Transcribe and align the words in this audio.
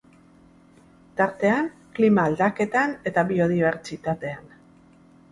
Tartean, 1.19 1.67
klima-aldaketan 1.99 2.95
eta 3.11 3.25
biodibertsitatean. 3.33 4.49